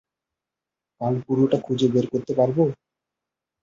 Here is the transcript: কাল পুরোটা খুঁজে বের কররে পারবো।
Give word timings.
কাল 1.01 1.13
পুরোটা 1.25 1.57
খুঁজে 1.65 1.87
বের 1.93 2.05
কররে 2.11 2.33
পারবো। 2.39 2.63